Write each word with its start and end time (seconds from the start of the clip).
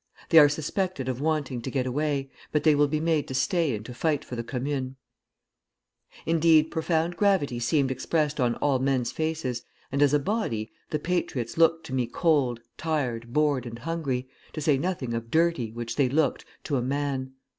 They 0.29 0.39
are 0.39 0.49
suspected 0.49 1.07
of 1.07 1.21
wanting 1.21 1.61
to 1.61 1.69
get 1.69 1.85
away, 1.85 2.31
but 2.51 2.63
they 2.63 2.73
will 2.73 2.87
be 2.87 2.99
made 2.99 3.27
to 3.27 3.35
stay 3.35 3.75
and 3.75 3.85
to 3.85 3.93
fight 3.93 4.25
for 4.25 4.35
the 4.35 4.43
Commune.' 4.43 4.95
"Indeed, 6.25 6.71
profound 6.71 7.15
gravity 7.15 7.59
seemed 7.59 7.91
expressed 7.91 8.39
on 8.39 8.55
all 8.55 8.79
men's 8.79 9.11
faces, 9.11 9.63
and 9.91 10.01
as 10.01 10.11
a 10.15 10.17
body, 10.17 10.71
the 10.89 10.97
patriots 10.97 11.55
looked 11.55 11.85
to 11.85 11.93
me 11.93 12.07
cold, 12.07 12.61
tired, 12.77 13.31
bored, 13.31 13.67
and 13.67 13.77
hungry, 13.77 14.27
to 14.53 14.61
say 14.61 14.75
nothing 14.75 15.13
of 15.13 15.29
dirty, 15.29 15.71
which 15.71 15.97
they 15.97 16.09
looked, 16.09 16.45
to 16.63 16.77
a 16.77 16.81
man. 16.81 17.33